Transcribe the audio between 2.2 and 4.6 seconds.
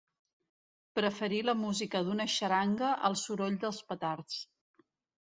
xaranga al soroll dels petards.